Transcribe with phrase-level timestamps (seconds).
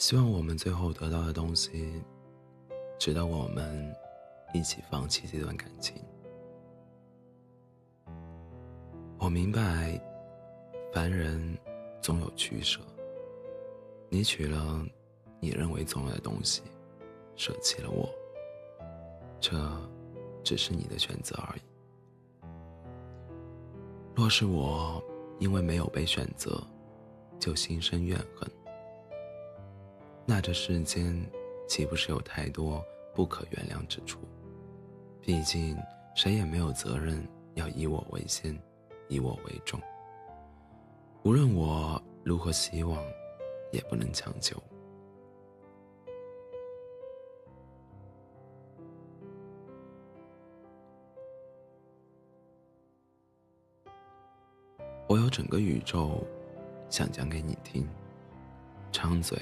[0.00, 2.02] 希望我们最后得到的东西，
[2.98, 3.94] 值得我们
[4.54, 6.02] 一起放弃这段感情。
[9.18, 10.00] 我明白，
[10.90, 11.54] 凡人
[12.00, 12.80] 总有取舍。
[14.08, 14.82] 你取了
[15.38, 16.62] 你认为重要的东西，
[17.36, 18.08] 舍弃了我，
[19.38, 19.54] 这
[20.42, 21.60] 只是你的选择而已。
[24.14, 25.04] 若是我
[25.38, 26.58] 因为没有被选择，
[27.38, 28.50] 就心生怨恨，
[30.30, 31.28] 那这世间
[31.66, 32.80] 岂不是有太多
[33.12, 34.20] 不可原谅之处？
[35.20, 35.76] 毕竟
[36.14, 38.56] 谁也没有责任要以我为先，
[39.08, 39.80] 以我为重。
[41.24, 42.96] 无论我如何希望，
[43.72, 44.56] 也不能强求。
[55.08, 56.24] 我有整个宇宙。
[56.88, 57.88] 想讲给你听，
[58.92, 59.36] 张嘴，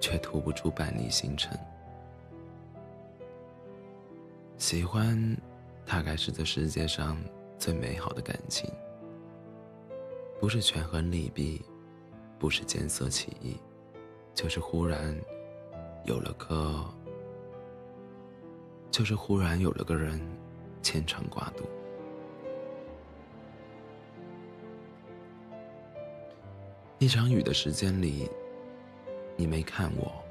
[0.00, 1.58] 却吐不出半粒星辰。
[4.58, 5.36] 喜欢，
[5.84, 7.16] 大概是这世界上
[7.58, 8.70] 最美好的感情。
[10.40, 11.64] 不是权衡利弊，
[12.38, 13.56] 不是见色起意，
[14.34, 15.18] 就是忽然
[16.04, 16.84] 有了个，
[18.90, 20.20] 就是忽然有了个人，
[20.82, 21.64] 牵肠挂肚。
[26.98, 28.30] 一场雨的时间里，
[29.36, 30.24] 你没看我，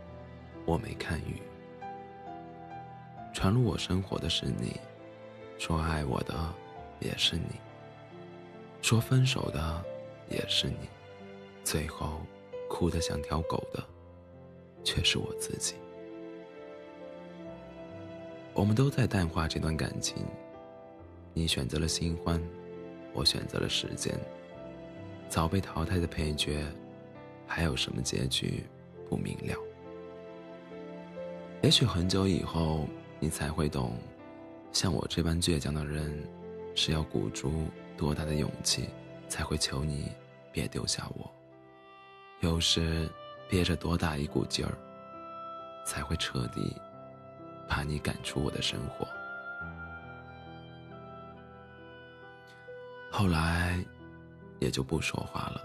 [0.66, 1.42] 我没看雨。
[3.34, 4.80] 传入我生活的是你，
[5.58, 6.34] 说爱我的
[7.00, 7.59] 也是你，
[8.81, 9.86] 说分手的
[10.30, 10.89] 也是你，
[11.64, 12.22] 最后
[12.70, 13.83] 哭得像条狗的，
[14.83, 15.76] 却是我自己。
[18.53, 20.26] 我们都在淡化这段感情，
[21.33, 22.42] 你选择了新欢，
[23.14, 24.17] 我选择了时间。
[25.28, 26.64] 早被淘汰的配角，
[27.45, 28.64] 还有什么结局
[29.09, 29.56] 不明了？
[31.61, 32.88] 也许很久以后，
[33.20, 33.98] 你才会懂，
[34.71, 36.23] 像我这般倔强的人，
[36.76, 37.67] 是要鼓足
[37.98, 38.89] 多大的勇气，
[39.27, 40.11] 才会求你
[40.52, 41.30] 别丢下我；
[42.42, 43.10] 有时
[43.49, 44.77] 憋着多大一股劲儿，
[45.86, 46.76] 才会彻底
[47.67, 49.08] 把你赶出我的生活。
[53.11, 53.83] 后来。
[54.61, 55.61] 也就不说话了，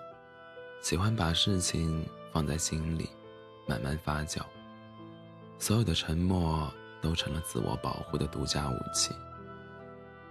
[0.82, 3.08] 喜欢把事情放在心里，
[3.70, 4.40] 慢慢发酵。
[5.60, 6.68] 所有的沉默
[7.00, 9.14] 都成了自我保护的独家武器。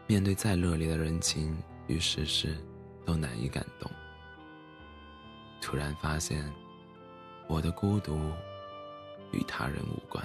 [0.08, 1.58] 面对再热烈的人情
[1.88, 2.58] 与世事，
[3.06, 3.90] 都难以感动。
[5.62, 6.52] 突然发现，
[7.48, 8.20] 我的孤独
[9.32, 10.22] 与他人无关。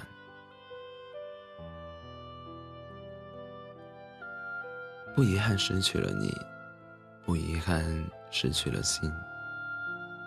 [5.15, 6.35] 不遗憾失去了你，
[7.25, 8.05] 不遗憾。
[8.31, 9.09] 失去了心，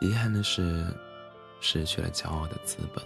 [0.00, 0.86] 遗憾的是，
[1.60, 3.04] 失去了骄傲的资本。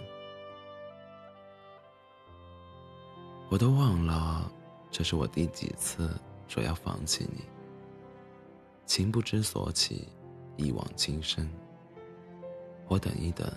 [3.49, 4.51] 我都忘了，
[4.89, 6.09] 这是我第几次
[6.47, 7.43] 说要放弃你。
[8.85, 10.07] 情不知所起，
[10.57, 11.49] 一往情深。
[12.87, 13.51] 我等一等，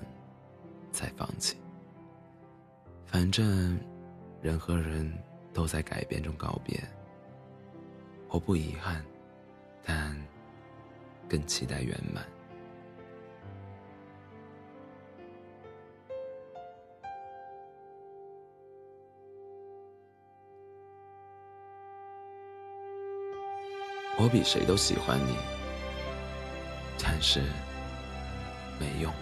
[0.93, 1.57] 再放弃。
[3.05, 3.79] 反正，
[4.41, 5.13] 人和人
[5.53, 6.83] 都在改变中告别。
[8.29, 9.05] 我不遗憾，
[9.85, 10.17] 但。
[11.29, 12.25] 更期待圆满。
[24.19, 25.37] 我比谁都喜欢你，
[27.03, 27.43] 但是
[28.81, 29.13] 没用。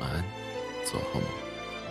[0.00, 0.24] 晚安，
[0.84, 1.47] 做好梦。